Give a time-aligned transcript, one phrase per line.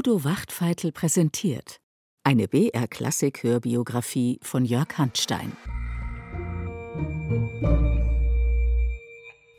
[0.00, 1.78] Udo Wachtfeitel präsentiert
[2.24, 5.52] eine BR-Klassik-Hörbiografie von Jörg Handstein.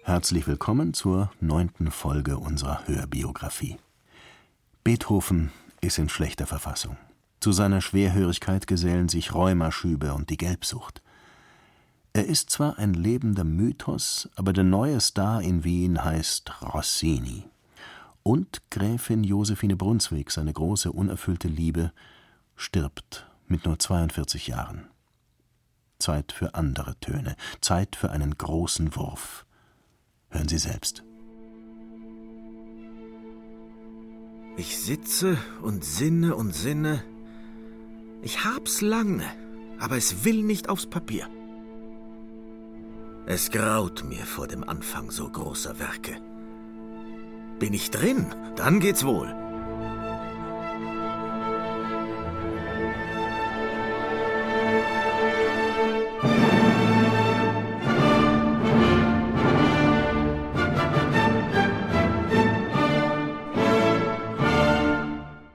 [0.01, 3.77] Herzlich willkommen zur neunten Folge unserer Hörbiografie.
[4.83, 6.97] Beethoven ist in schlechter Verfassung.
[7.39, 11.03] Zu seiner Schwerhörigkeit gesellen sich Rheumaschübe und die Gelbsucht.
[12.13, 17.44] Er ist zwar ein lebender Mythos, aber der neue Star in Wien heißt Rossini.
[18.23, 21.91] Und Gräfin Josephine Brunswick, seine große unerfüllte Liebe,
[22.55, 24.88] stirbt mit nur 42 Jahren.
[25.98, 29.45] Zeit für andere Töne, Zeit für einen großen Wurf.
[30.30, 31.04] Hören Sie selbst.
[34.58, 37.03] Ich sitze und sinne und sinne.
[38.22, 39.26] Ich hab's lange,
[39.80, 41.28] aber es will nicht aufs Papier.
[43.26, 46.30] Es graut mir vor dem Anfang so großer Werke.
[47.62, 48.26] Bin ich drin,
[48.56, 49.28] dann geht's wohl.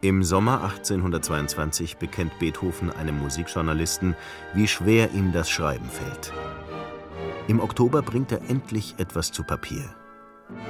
[0.01, 4.15] Im Sommer 1822 bekennt Beethoven einem Musikjournalisten,
[4.55, 6.33] wie schwer ihm das Schreiben fällt.
[7.49, 9.93] Im Oktober bringt er endlich etwas zu Papier.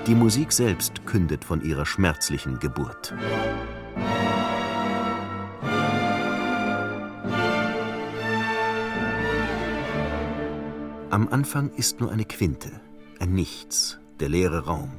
[0.06, 3.12] Die Musik selbst kündet von ihrer schmerzlichen Geburt.
[11.10, 12.70] Am Anfang ist nur eine Quinte,
[13.20, 14.92] ein Nichts, der leere Raum.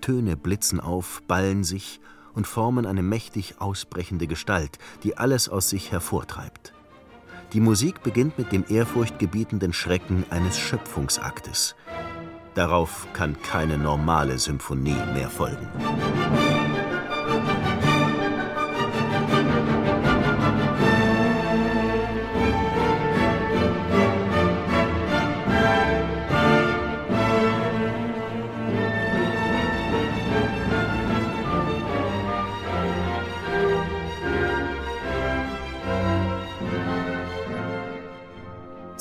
[0.00, 2.00] Töne blitzen auf, ballen sich
[2.34, 6.72] und formen eine mächtig ausbrechende Gestalt, die alles aus sich hervortreibt.
[7.52, 11.74] Die Musik beginnt mit dem ehrfurchtgebietenden Schrecken eines Schöpfungsaktes.
[12.54, 15.68] Darauf kann keine normale Symphonie mehr folgen.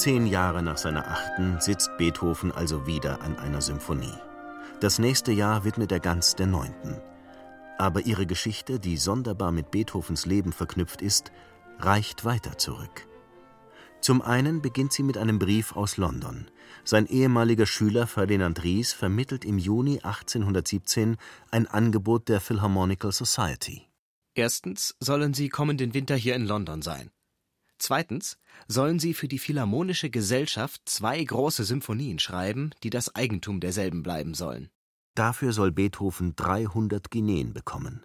[0.02, 4.18] Zehn Jahre nach seiner achten sitzt Beethoven also wieder an einer Symphonie.
[4.80, 7.00] Das nächste Jahr widmet er ganz der neunten.
[7.78, 11.32] Aber ihre Geschichte, die sonderbar mit Beethovens Leben verknüpft ist,
[11.78, 13.08] reicht weiter zurück.
[14.02, 16.50] Zum einen beginnt sie mit einem Brief aus London.
[16.84, 21.18] Sein ehemaliger Schüler Ferdinand Ries vermittelt im Juni 1817
[21.52, 23.84] ein Angebot der Philharmonical Society.
[24.34, 27.12] Erstens sollen Sie kommenden Winter hier in London sein.
[27.82, 28.38] Zweitens
[28.68, 34.36] sollen sie für die Philharmonische Gesellschaft zwei große Symphonien schreiben, die das Eigentum derselben bleiben
[34.36, 34.70] sollen.
[35.16, 38.04] Dafür soll Beethoven 300 Guineen bekommen.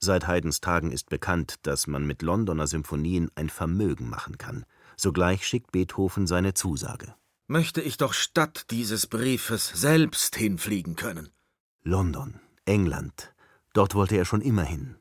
[0.00, 4.64] Seit Haydns Tagen ist bekannt, dass man mit Londoner Symphonien ein Vermögen machen kann.
[4.96, 7.14] Sogleich schickt Beethoven seine Zusage.
[7.46, 11.28] Möchte ich doch statt dieses Briefes selbst hinfliegen können.
[11.84, 13.32] London, England,
[13.72, 14.96] dort wollte er schon immer hin.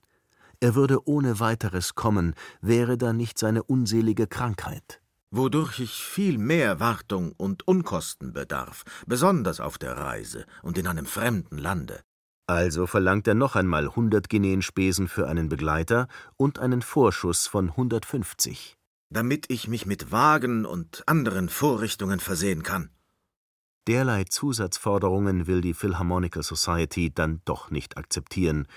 [0.64, 5.02] Er würde ohne weiteres kommen, wäre da nicht seine unselige Krankheit.
[5.32, 11.08] Wodurch ich viel mehr Wartung und Unkosten bedarf, besonders auf der Reise und in einem
[11.08, 12.02] fremden Lande.
[12.46, 16.08] Also verlangt er noch einmal 100 Guineen Spesen für einen Begleiter
[16.38, 18.76] und einen Vorschuss von 150.
[19.10, 22.92] Damit ich mich mit Wagen und anderen Vorrichtungen versehen kann.
[23.88, 28.68] Derlei Zusatzforderungen will die Philharmonical Society dann doch nicht akzeptieren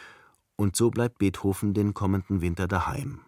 [0.56, 3.20] und so bleibt Beethoven den kommenden Winter daheim.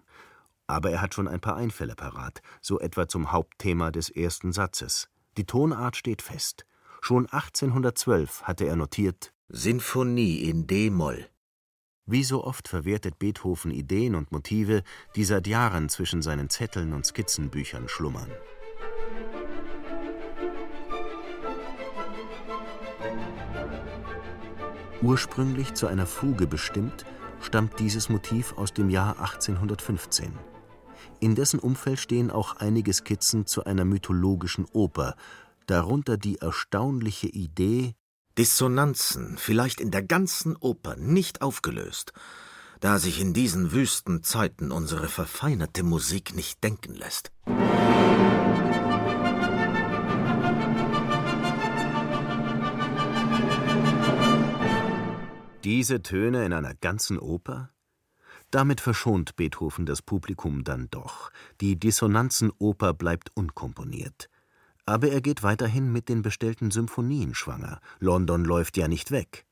[0.67, 5.09] Aber er hat schon ein paar Einfälle parat, so etwa zum Hauptthema des ersten Satzes.
[5.37, 6.67] Die Tonart steht fest.
[7.01, 11.29] Schon 1812 hatte er notiert Sinfonie in D-Moll.
[12.05, 14.83] Wie so oft verwertet Beethoven Ideen und Motive,
[15.15, 18.31] die seit Jahren zwischen seinen Zetteln und Skizzenbüchern schlummern.
[25.03, 27.05] Ursprünglich zu einer Fuge bestimmt,
[27.41, 30.33] stammt dieses Motiv aus dem Jahr 1815.
[31.21, 35.17] In dessen Umfeld stehen auch einige Skizzen zu einer mythologischen Oper,
[35.67, 37.95] darunter die erstaunliche Idee
[38.39, 42.13] Dissonanzen, vielleicht in der ganzen Oper nicht aufgelöst,
[42.81, 47.31] da sich in diesen wüsten Zeiten unsere verfeinerte Musik nicht denken lässt.
[55.67, 57.71] Diese Töne in einer ganzen Oper?
[58.53, 61.33] Damit verschont Beethoven das Publikum dann doch.
[61.61, 64.31] Die Dissonanzenoper bleibt unkomponiert.
[64.85, 67.81] Aber er geht weiterhin mit den bestellten Symphonien schwanger.
[67.99, 69.45] London läuft ja nicht weg.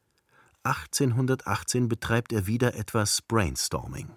[0.62, 4.08] 1818 betreibt er wieder etwas Brainstorming.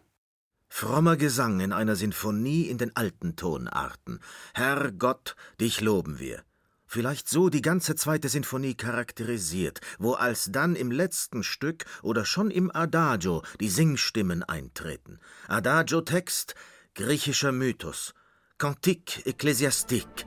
[0.69, 4.19] Frommer Gesang in einer Sinfonie in den alten Tonarten.
[4.53, 6.43] Herr Gott, dich loben wir.
[6.87, 12.73] Vielleicht so die ganze zweite Sinfonie charakterisiert, wo alsdann im letzten Stück oder schon im
[12.73, 15.19] Adagio die Singstimmen eintreten.
[15.49, 16.55] Adagio-Text,
[16.95, 18.13] griechischer Mythos.
[18.57, 20.25] Cantique ecclésiastique.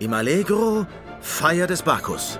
[0.00, 0.86] Im Allegro
[1.20, 2.38] Feier des Bacchus.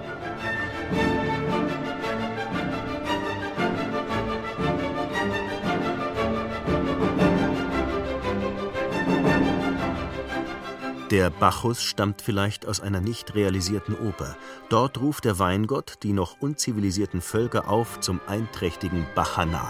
[11.14, 14.36] Der Bacchus stammt vielleicht aus einer nicht realisierten Oper.
[14.68, 19.68] Dort ruft der Weingott die noch unzivilisierten Völker auf zum einträchtigen Bacchanale.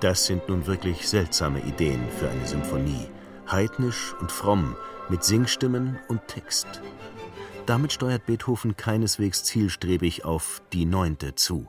[0.00, 3.06] Das sind nun wirklich seltsame Ideen für eine Symphonie.
[3.50, 4.76] Heidnisch und fromm,
[5.10, 6.80] mit Singstimmen und Text.
[7.66, 11.68] Damit steuert Beethoven keineswegs zielstrebig auf die Neunte zu.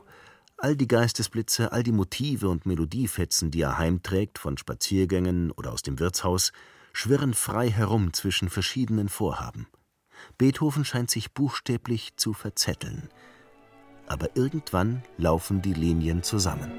[0.56, 5.82] All die Geistesblitze, all die Motive und Melodiefetzen, die er heimträgt von Spaziergängen oder aus
[5.82, 6.52] dem Wirtshaus,
[6.92, 9.66] schwirren frei herum zwischen verschiedenen Vorhaben.
[10.38, 13.08] Beethoven scheint sich buchstäblich zu verzetteln.
[14.06, 16.70] Aber irgendwann laufen die Linien zusammen.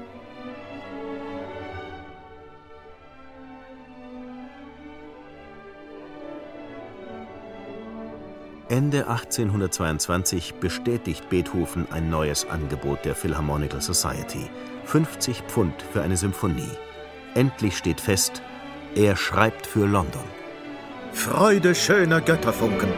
[8.74, 14.50] Ende 1822 bestätigt Beethoven ein neues Angebot der Philharmonical Society:
[14.86, 16.76] 50 Pfund für eine Symphonie.
[17.36, 18.42] Endlich steht fest,
[18.96, 20.24] er schreibt für London.
[21.12, 22.88] Freude schöner Götterfunken.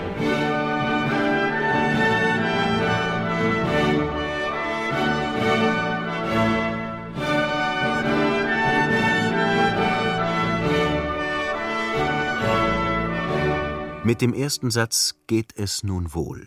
[14.06, 16.46] Mit dem ersten Satz geht es nun wohl.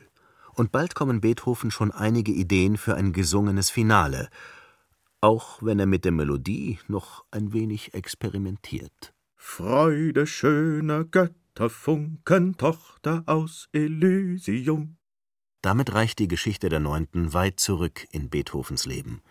[0.53, 4.29] Und bald kommen Beethoven schon einige Ideen für ein gesungenes Finale,
[5.19, 9.13] auch wenn er mit der Melodie noch ein wenig experimentiert.
[9.35, 14.95] Freude schöner Götterfunken, Tochter aus Elysium.
[15.61, 19.21] Damit reicht die Geschichte der Neunten weit zurück in Beethovens Leben.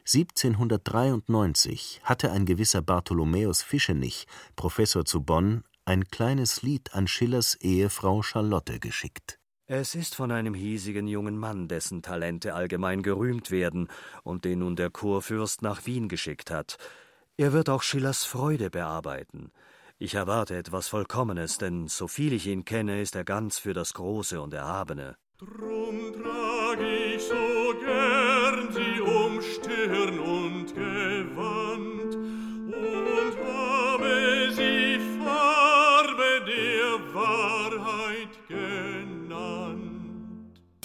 [0.00, 4.26] 1793 hatte ein gewisser Bartholomäus Fischenich,
[4.56, 9.38] Professor zu Bonn, ein kleines Lied an Schillers Ehefrau Charlotte geschickt.
[9.64, 13.88] Es ist von einem hiesigen jungen Mann, dessen Talente allgemein gerühmt werden
[14.22, 16.76] und den nun der Kurfürst nach Wien geschickt hat.
[17.38, 19.50] Er wird auch Schillers Freude bearbeiten.
[19.98, 24.42] Ich erwarte etwas Vollkommenes, denn soviel ich ihn kenne, ist er ganz für das Große
[24.42, 25.16] und Erhabene.
[25.38, 29.40] Drum trag ich so gern sie um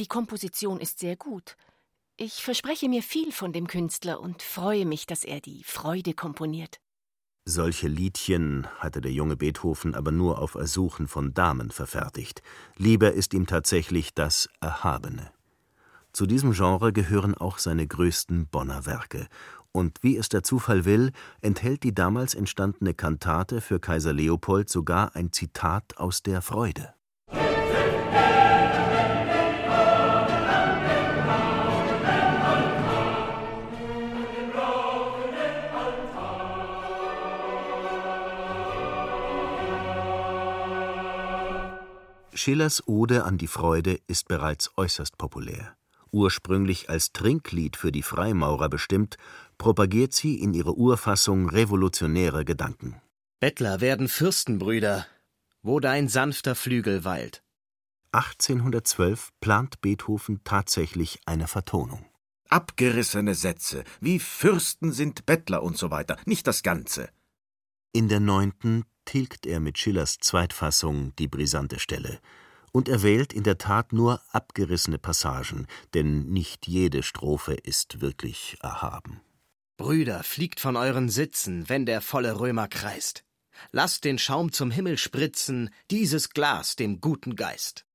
[0.03, 1.55] Die Komposition ist sehr gut.
[2.17, 6.81] Ich verspreche mir viel von dem Künstler und freue mich, dass er die Freude komponiert.
[7.45, 12.41] Solche Liedchen hatte der junge Beethoven aber nur auf Ersuchen von Damen verfertigt.
[12.75, 15.31] Lieber ist ihm tatsächlich das Erhabene.
[16.11, 19.29] Zu diesem Genre gehören auch seine größten Bonner Werke.
[19.71, 25.15] Und wie es der Zufall will, enthält die damals entstandene Kantate für Kaiser Leopold sogar
[25.15, 26.93] ein Zitat aus der Freude.
[42.43, 45.77] Schillers Ode an die Freude ist bereits äußerst populär.
[46.11, 49.15] Ursprünglich als Trinklied für die Freimaurer bestimmt,
[49.57, 53.01] propagiert sie in ihrer Urfassung revolutionäre Gedanken.
[53.39, 55.07] Bettler werden Fürstenbrüder,
[55.61, 57.43] wo dein sanfter Flügel weilt.
[58.11, 62.05] 1812 plant Beethoven tatsächlich eine Vertonung.
[62.49, 67.07] Abgerissene Sätze, wie Fürsten sind Bettler und so weiter, nicht das Ganze.
[67.93, 72.19] In der neunten tilgt er mit Schillers Zweitfassung die brisante Stelle.
[72.71, 78.57] Und er wählt in der Tat nur abgerissene Passagen, denn nicht jede Strophe ist wirklich
[78.61, 79.21] erhaben.
[79.77, 83.23] Brüder, fliegt von euren Sitzen, wenn der volle Römer kreist.
[83.71, 87.85] Lasst den Schaum zum Himmel spritzen, dieses Glas dem guten Geist.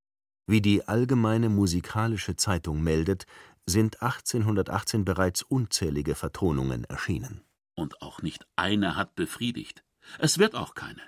[0.47, 3.25] Wie die Allgemeine Musikalische Zeitung meldet,
[3.65, 7.41] sind 1818 bereits unzählige Vertonungen erschienen.
[7.75, 9.83] Und auch nicht eine hat befriedigt.
[10.17, 11.01] Es wird auch keine.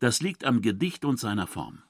[0.00, 1.82] Das liegt am Gedicht und seiner Form.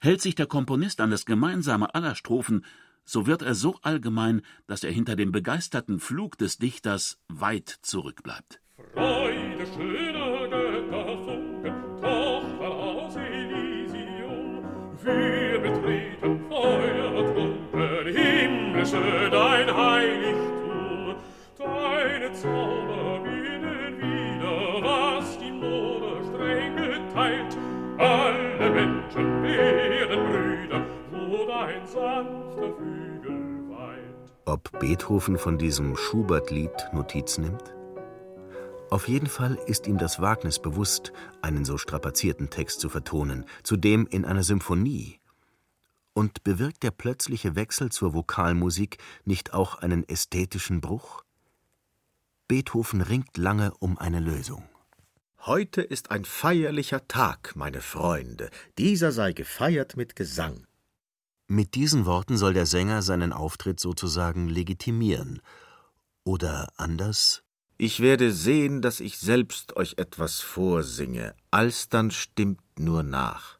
[0.00, 2.64] Hält sich der Komponist an das Gemeinsame aller Strophen,
[3.04, 8.60] so wird er so allgemein, dass er hinter dem begeisterten Flug des Dichters weit zurückbleibt.
[8.94, 14.64] Freude, schöne Götterfunken, Tochter aus Elysium,
[34.90, 37.62] Beethoven von diesem Schubert-Lied Notiz nimmt?
[38.90, 44.08] Auf jeden Fall ist ihm das Wagnis bewusst, einen so strapazierten Text zu vertonen, zudem
[44.08, 45.20] in einer Symphonie.
[46.12, 51.22] Und bewirkt der plötzliche Wechsel zur Vokalmusik nicht auch einen ästhetischen Bruch?
[52.48, 54.64] Beethoven ringt lange um eine Lösung.
[55.38, 58.50] Heute ist ein feierlicher Tag, meine Freunde.
[58.76, 60.66] Dieser sei gefeiert mit Gesang.
[61.52, 65.42] Mit diesen Worten soll der Sänger seinen Auftritt sozusagen legitimieren.
[66.22, 67.42] Oder anders?
[67.76, 71.34] Ich werde sehen, dass ich selbst euch etwas vorsinge.
[71.50, 73.58] Alsdann stimmt nur nach.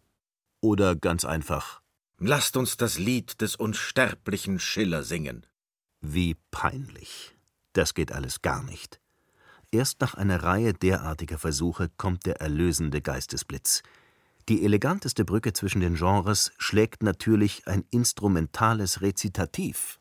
[0.60, 1.80] Oder ganz einfach?
[2.20, 5.44] Lasst uns das Lied des unsterblichen Schiller singen.
[6.00, 7.36] Wie peinlich.
[7.72, 9.00] Das geht alles gar nicht.
[9.72, 13.82] Erst nach einer Reihe derartiger Versuche kommt der erlösende Geistesblitz.
[14.50, 20.00] Die eleganteste Brücke zwischen den Genres schlägt natürlich ein instrumentales Rezitativ.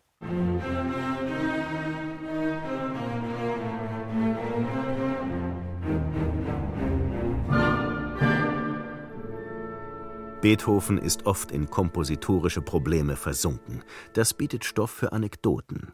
[10.42, 13.84] Beethoven ist oft in kompositorische Probleme versunken.
[14.14, 15.94] Das bietet Stoff für Anekdoten.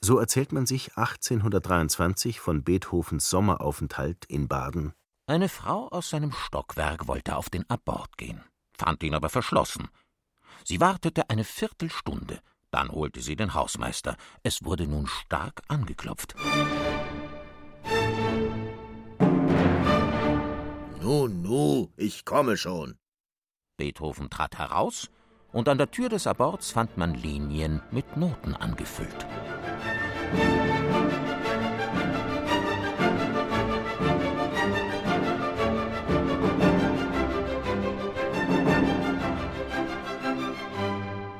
[0.00, 4.92] So erzählt man sich 1823 von Beethovens Sommeraufenthalt in Baden.
[5.32, 8.42] Eine Frau aus seinem Stockwerk wollte auf den Abort gehen,
[8.76, 9.88] fand ihn aber verschlossen.
[10.62, 14.18] Sie wartete eine Viertelstunde, dann holte sie den Hausmeister.
[14.42, 16.34] Es wurde nun stark angeklopft.
[21.00, 22.98] Nu, nu, ich komme schon.
[23.78, 25.08] Beethoven trat heraus,
[25.50, 29.26] und an der Tür des Aborts fand man Linien mit Noten angefüllt.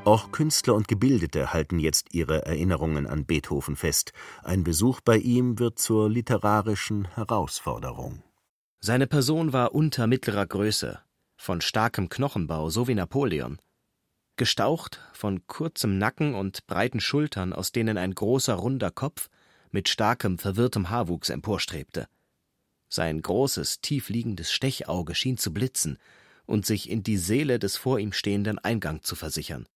[0.05, 4.13] Auch Künstler und Gebildete halten jetzt ihre Erinnerungen an Beethoven fest.
[4.43, 8.25] Ein Besuch bei ihm wird zur literarischen Herausforderung.
[8.81, 10.99] Seine Person war unter mittlerer Größe,
[11.37, 13.61] von starkem Knochenbau, so wie Napoleon.
[14.35, 19.29] Gestaucht, von kurzem Nacken und breiten Schultern, aus denen ein großer runder Kopf
[19.71, 22.09] mit starkem, verwirrtem Haarwuchs emporstrebte.
[22.89, 25.99] Sein großes, tiefliegendes Stechauge schien zu blitzen
[26.45, 29.69] und sich in die Seele des vor ihm Stehenden Eingang zu versichern.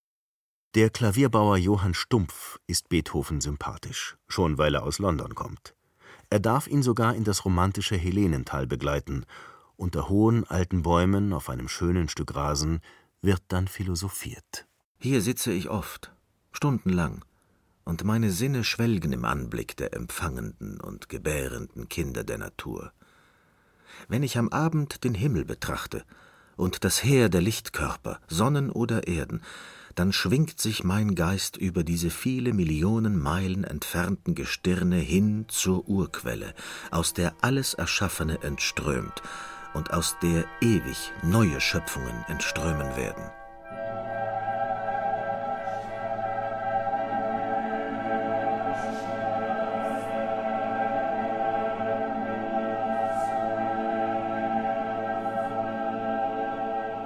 [0.75, 5.75] Der Klavierbauer Johann Stumpf ist Beethoven sympathisch, schon weil er aus London kommt.
[6.29, 9.25] Er darf ihn sogar in das romantische Helenental begleiten.
[9.77, 12.81] Unter hohen alten Bäumen auf einem schönen Stück Rasen
[13.23, 14.67] wird dann philosophiert.
[14.99, 16.13] Hier sitze ich oft,
[16.53, 17.25] stundenlang,
[17.85, 22.93] und meine Sinne schwelgen im Anblick der empfangenden und gebärenden Kinder der Natur.
[24.09, 26.05] Wenn ich am Abend den Himmel betrachte
[26.57, 29.43] und das Heer der Lichtkörper, Sonnen oder Erden,
[29.97, 36.55] dann schwingt sich mein Geist über diese viele Millionen Meilen entfernten Gestirne hin zur Urquelle,
[36.91, 39.23] aus der alles Erschaffene entströmt
[39.75, 43.25] und aus der ewig neue Schöpfungen entströmen werden.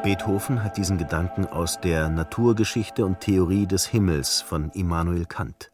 [0.03, 5.71] Beethoven hat diesen Gedanken aus der Naturgeschichte und Theorie des Himmels von Immanuel Kant.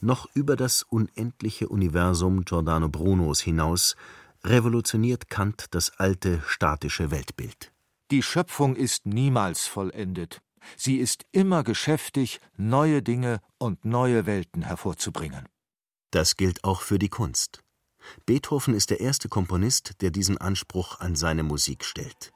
[0.00, 3.96] Noch über das unendliche Universum Giordano Brunos hinaus
[4.44, 7.72] revolutioniert Kant das alte statische Weltbild.
[8.10, 10.42] Die Schöpfung ist niemals vollendet.
[10.76, 15.48] Sie ist immer geschäftig, neue Dinge und neue Welten hervorzubringen.
[16.10, 17.62] Das gilt auch für die Kunst.
[18.26, 22.32] Beethoven ist der erste Komponist, der diesen Anspruch an seine Musik stellt.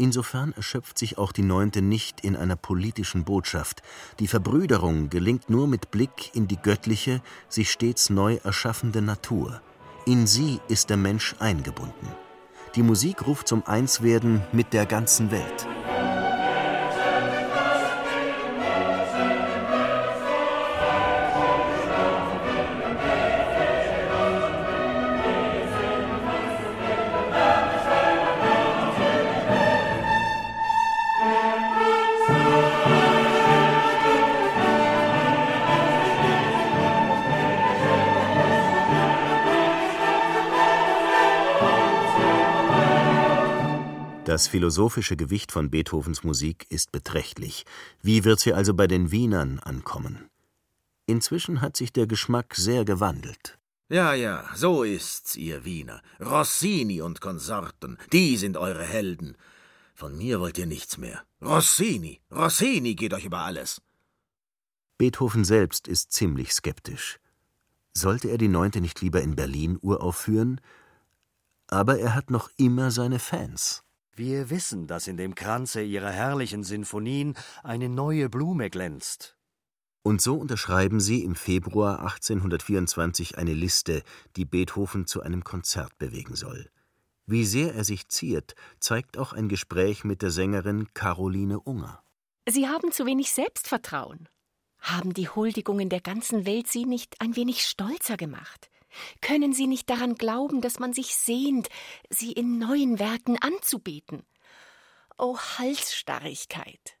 [0.00, 3.82] Insofern erschöpft sich auch die Neunte nicht in einer politischen Botschaft.
[4.18, 9.60] Die Verbrüderung gelingt nur mit Blick in die göttliche, sich stets neu erschaffende Natur.
[10.06, 12.08] In sie ist der Mensch eingebunden.
[12.76, 15.66] Die Musik ruft zum Einswerden mit der ganzen Welt.
[44.40, 47.66] Das philosophische Gewicht von Beethovens Musik ist beträchtlich.
[48.00, 50.30] Wie wird sie also bei den Wienern ankommen?
[51.04, 53.58] Inzwischen hat sich der Geschmack sehr gewandelt.
[53.90, 56.00] Ja, ja, so ist's, ihr Wiener.
[56.18, 59.36] Rossini und Konsorten, die sind eure Helden.
[59.94, 61.22] Von mir wollt ihr nichts mehr.
[61.42, 63.82] Rossini, Rossini geht euch über alles.
[64.96, 67.18] Beethoven selbst ist ziemlich skeptisch.
[67.92, 70.62] Sollte er die Neunte nicht lieber in Berlin uraufführen?
[71.66, 73.84] Aber er hat noch immer seine Fans.
[74.14, 79.36] Wir wissen, dass in dem Kranze ihrer herrlichen Sinfonien eine neue Blume glänzt.
[80.02, 84.02] Und so unterschreiben sie im Februar 1824 eine Liste,
[84.36, 86.70] die Beethoven zu einem Konzert bewegen soll.
[87.26, 92.02] Wie sehr er sich ziert, zeigt auch ein Gespräch mit der Sängerin Caroline Unger.
[92.48, 94.28] Sie haben zu wenig Selbstvertrauen.
[94.80, 98.70] Haben die Huldigungen der ganzen Welt Sie nicht ein wenig stolzer gemacht?
[99.20, 101.68] Können Sie nicht daran glauben, dass man sich sehnt,
[102.08, 104.24] Sie in neuen Werken anzubeten?
[105.18, 106.98] O Halsstarrigkeit!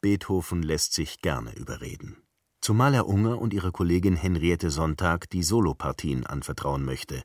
[0.00, 2.22] Beethoven lässt sich gerne überreden.
[2.60, 7.22] Zumal er Unger und ihre Kollegin Henriette Sonntag die Solopartien anvertrauen möchte.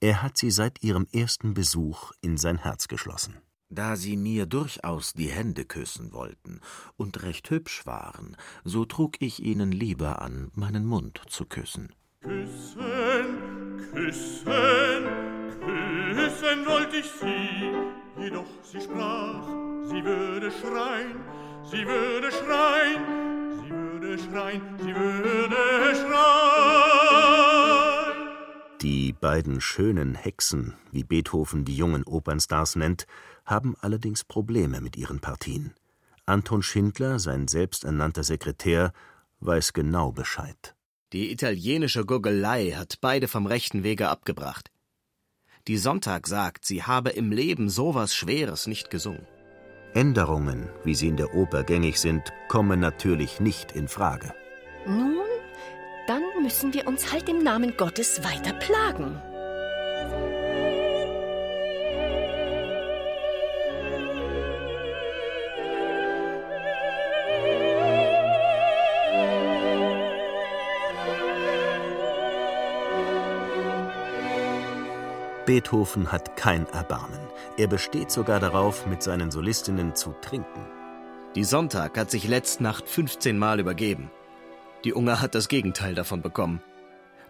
[0.00, 3.38] Er hat sie seit ihrem ersten Besuch in sein Herz geschlossen.
[3.68, 6.60] Da sie mir durchaus die Hände küssen wollten
[6.96, 11.94] und recht hübsch waren, so trug ich ihnen lieber an, meinen Mund zu küssen.
[12.20, 12.91] Küssen,
[14.02, 15.04] küssen,
[16.14, 17.70] küssen wollt ich sie,
[18.20, 19.46] jedoch sie sprach,
[19.84, 21.20] sie würde schreien,
[21.70, 23.02] sie würde schreien,
[23.60, 26.22] sie würde schreien, sie würde schreien.
[28.80, 33.06] Die beiden schönen Hexen, wie Beethoven die jungen Opernstars nennt,
[33.46, 35.74] haben allerdings Probleme mit ihren Partien.
[36.26, 38.92] Anton Schindler, sein selbsternannter Sekretär,
[39.38, 40.74] weiß genau Bescheid.
[41.12, 44.70] Die italienische Gurgelei hat beide vom rechten Wege abgebracht.
[45.68, 49.26] Die Sonntag sagt, sie habe im Leben sowas Schweres nicht gesungen.
[49.94, 54.34] Änderungen, wie sie in der Oper gängig sind, kommen natürlich nicht in Frage.
[54.86, 55.26] Nun,
[56.06, 59.20] dann müssen wir uns halt im Namen Gottes weiter plagen.
[75.52, 77.20] Beethoven hat kein Erbarmen.
[77.58, 80.64] Er besteht sogar darauf, mit seinen Solistinnen zu trinken.
[81.34, 84.10] Die Sonntag hat sich letzt Nacht 15 Mal übergeben.
[84.82, 86.62] Die Unger hat das Gegenteil davon bekommen.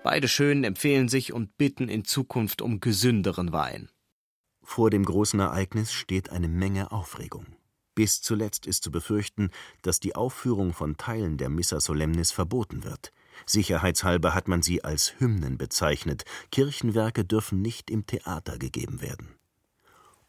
[0.04, 3.88] Beide Schönen empfehlen sich und bitten in Zukunft um gesünderen Wein.
[4.62, 7.46] Vor dem großen Ereignis steht eine Menge Aufregung.
[7.96, 9.50] Bis zuletzt ist zu befürchten,
[9.82, 13.10] dass die Aufführung von Teilen der Missa Solemnis verboten wird.
[13.46, 16.24] Sicherheitshalber hat man sie als Hymnen bezeichnet.
[16.50, 19.34] Kirchenwerke dürfen nicht im Theater gegeben werden.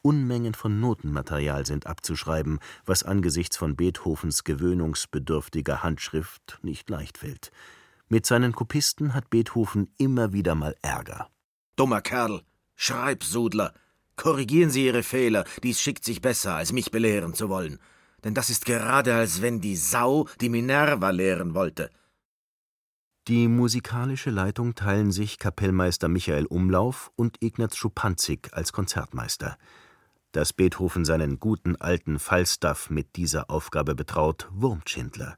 [0.02, 7.52] Unmengen von Notenmaterial sind abzuschreiben, was angesichts von Beethovens gewöhnungsbedürftiger Handschrift nicht leicht fällt.
[8.10, 11.30] Mit seinen Kopisten hat Beethoven immer wieder mal Ärger.
[11.78, 12.42] Dummer Kerl,
[12.76, 13.74] Schreibsudler,
[14.18, 17.80] korrigieren Sie Ihre Fehler, dies schickt sich besser, als mich belehren zu wollen.
[18.26, 21.90] Denn das ist gerade, als wenn die Sau die Minerva lehren wollte.
[23.30, 29.58] Die musikalische Leitung teilen sich Kapellmeister Michael Umlauf und Ignaz Schupanzig als Konzertmeister.
[30.34, 35.38] Dass Beethoven seinen guten alten Falstaff mit dieser Aufgabe betraut, wurmt Schindler.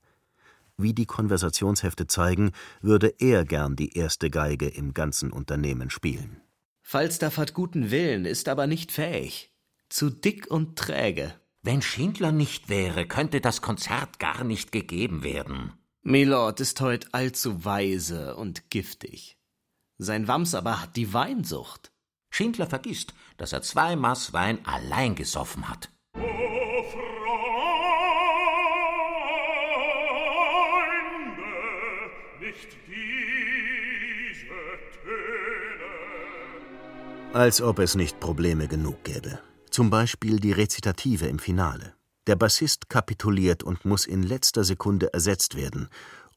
[0.77, 6.41] Wie die Konversationshefte zeigen, würde er gern die erste Geige im ganzen Unternehmen spielen.
[6.81, 9.51] Falstaff hat guten Willen, ist aber nicht fähig.
[9.89, 11.35] Zu dick und träge.
[11.61, 15.73] Wenn Schindler nicht wäre, könnte das Konzert gar nicht gegeben werden.
[16.07, 19.39] Milord ist heut allzu weise und giftig.
[19.97, 21.91] Sein Wams aber hat die Weinsucht.
[22.29, 25.89] Schindler vergisst, dass er zwei Maß Wein allein gesoffen hat.
[26.13, 26.19] O
[26.91, 27.01] Freunde,
[32.39, 34.45] nicht diese
[35.01, 35.89] Töne.
[37.33, 39.39] Als ob es nicht Probleme genug gäbe.
[39.71, 41.94] Zum Beispiel die Rezitative im Finale.
[42.27, 45.89] Der Bassist kapituliert und muss in letzter Sekunde ersetzt werden.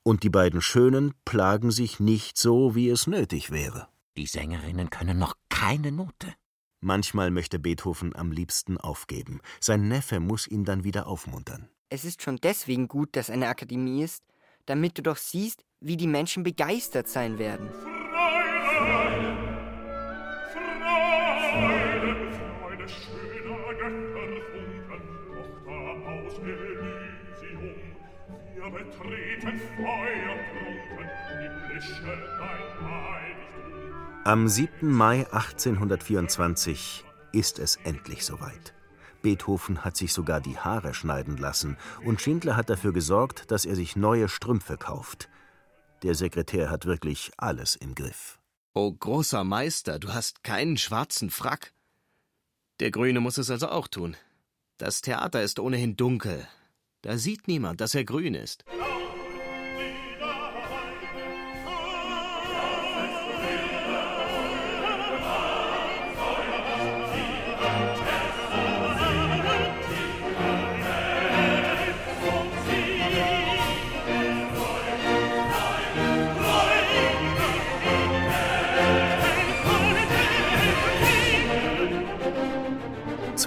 [0.03, 3.89] Und die beiden Schönen plagen sich nicht so, wie es nötig wäre.
[4.17, 6.35] Die Sängerinnen können noch keine Note.
[6.81, 9.41] Manchmal möchte Beethoven am liebsten aufgeben.
[9.61, 11.69] Sein Neffe muss ihn dann wieder aufmuntern.
[11.89, 14.23] Es ist schon deswegen gut, dass eine Akademie ist,
[14.67, 17.71] damit du doch siehst, wie die Menschen begeistert sein werden.
[17.71, 19.37] Freude, Freude,
[21.53, 21.88] Freude
[34.29, 34.93] Am 7.
[34.93, 38.75] Mai 1824 ist es endlich soweit.
[39.23, 43.75] Beethoven hat sich sogar die Haare schneiden lassen und Schindler hat dafür gesorgt, dass er
[43.75, 45.31] sich neue Strümpfe kauft.
[46.03, 48.39] Der Sekretär hat wirklich alles im Griff.
[48.75, 51.73] Oh, großer Meister, du hast keinen schwarzen Frack.
[52.81, 54.15] Der Grüne muss es also auch tun.
[54.77, 56.47] Das Theater ist ohnehin dunkel.
[57.01, 58.67] Da sieht niemand, dass er grün ist.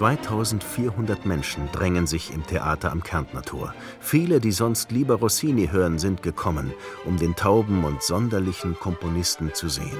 [0.02, 3.76] 2400 Menschen drängen sich im Theater am Kärntner Tor.
[4.00, 6.74] Viele, die sonst lieber Rossini hören, sind gekommen,
[7.06, 10.00] um den tauben und sonderlichen Komponisten zu sehen.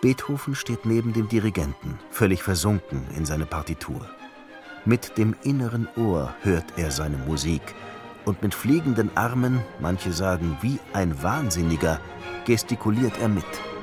[0.00, 4.08] Beethoven steht neben dem Dirigenten, völlig versunken in seine Partitur.
[4.84, 7.74] Mit dem inneren Ohr hört er seine Musik
[8.24, 12.00] und mit fliegenden Armen, manche sagen wie ein Wahnsinniger,
[12.44, 13.73] gestikuliert er mit.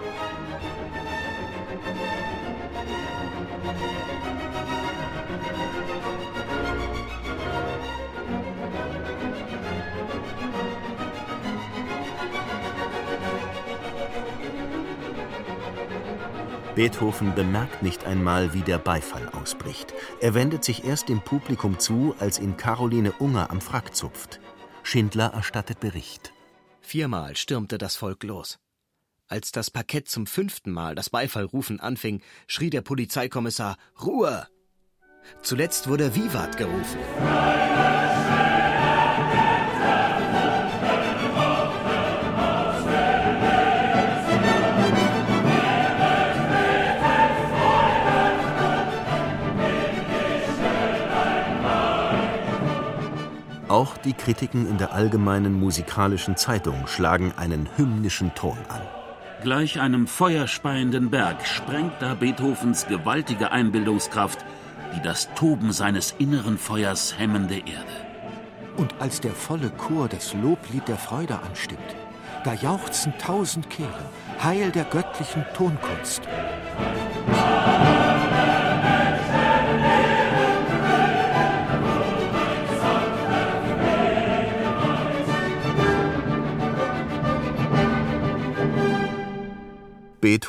[16.82, 19.94] Beethoven bemerkt nicht einmal, wie der Beifall ausbricht.
[20.20, 24.40] Er wendet sich erst dem Publikum zu, als ihn Caroline Unger am Frack zupft.
[24.82, 26.34] Schindler erstattet Bericht.
[26.80, 28.58] Viermal stürmte das Volk los.
[29.28, 34.48] Als das Parkett zum fünften Mal das Beifallrufen anfing, schrie der Polizeikommissar Ruhe.
[35.44, 36.98] Zuletzt wurde Vivat gerufen.
[53.82, 58.82] Auch die Kritiken in der Allgemeinen Musikalischen Zeitung schlagen einen hymnischen Ton an.
[59.42, 64.46] Gleich einem feuerspeienden Berg sprengt da Beethovens gewaltige Einbildungskraft
[64.94, 67.98] die das Toben seines inneren Feuers hemmende Erde.
[68.78, 71.80] Und als der volle Chor das Loblied der Freude anstimmt,
[72.44, 73.90] da jauchzen tausend Kehlen,
[74.44, 76.22] Heil der göttlichen Tonkunst.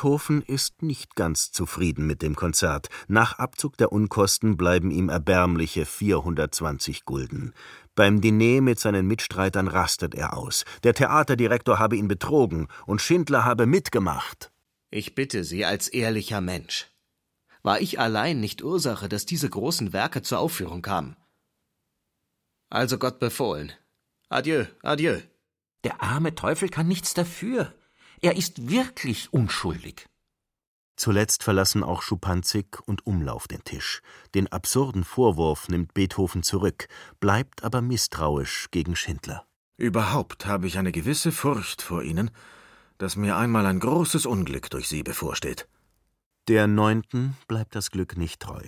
[0.03, 2.89] Beethoven ist nicht ganz zufrieden mit dem Konzert.
[3.07, 7.53] Nach Abzug der Unkosten bleiben ihm erbärmliche 420 Gulden.
[7.95, 10.65] Beim Diner mit seinen Mitstreitern rastet er aus.
[10.83, 14.51] Der Theaterdirektor habe ihn betrogen und Schindler habe mitgemacht.
[14.89, 16.87] Ich bitte Sie als ehrlicher Mensch.
[17.61, 21.15] War ich allein nicht Ursache, dass diese großen Werke zur Aufführung kamen?
[22.69, 23.71] Also Gott befohlen.
[24.27, 25.21] Adieu, adieu.
[25.85, 27.73] Der arme Teufel kann nichts dafür.
[28.23, 30.07] Er ist wirklich unschuldig.
[30.95, 34.01] Zuletzt verlassen auch Schupanzig und Umlauf den Tisch.
[34.33, 36.87] Den absurden Vorwurf nimmt Beethoven zurück,
[37.19, 39.45] bleibt aber misstrauisch gegen Schindler.
[39.75, 42.31] Überhaupt habe ich eine gewisse Furcht vor Ihnen,
[42.97, 45.67] dass mir einmal ein großes Unglück durch Sie bevorsteht.
[46.47, 48.63] Der Neunten bleibt das Glück nicht treu.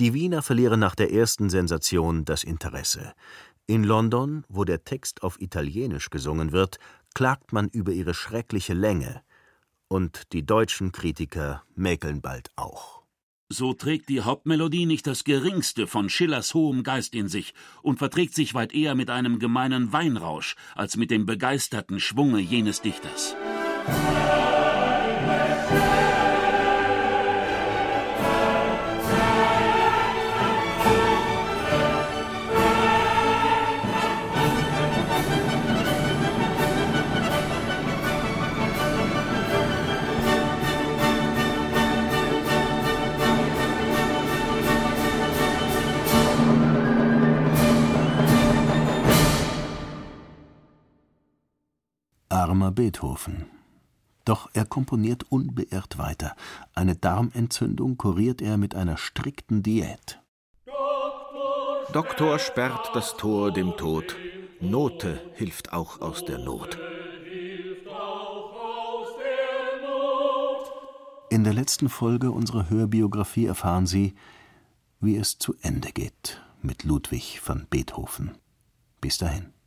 [0.00, 3.14] Die Wiener verlieren nach der ersten Sensation das Interesse.
[3.70, 6.78] In London, wo der Text auf Italienisch gesungen wird,
[7.14, 9.22] klagt man über ihre schreckliche Länge,
[9.88, 13.02] und die deutschen Kritiker mäkeln bald auch.
[13.50, 18.34] So trägt die Hauptmelodie nicht das geringste von Schillers hohem Geist in sich und verträgt
[18.34, 23.34] sich weit eher mit einem gemeinen Weinrausch als mit dem begeisterten Schwunge jenes Dichters.
[52.68, 53.46] Armer Beethoven.
[54.24, 56.36] Doch er komponiert unbeirrt weiter.
[56.74, 60.20] Eine Darmentzündung kuriert er mit einer strikten Diät.
[61.92, 64.16] Doktor sperrt das Tor dem Tod.
[64.60, 66.78] Note hilft auch aus der Not.
[71.30, 74.14] In der letzten Folge unserer Hörbiografie erfahren Sie,
[75.00, 78.36] wie es zu Ende geht mit Ludwig van Beethoven.
[79.00, 79.57] Bis dahin.